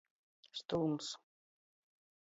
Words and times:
Stūms. 0.61 1.11